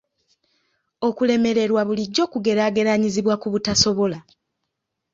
[1.07, 4.19] Okulemererwa bulijjo kugeraageranyizibwa ku butasobola.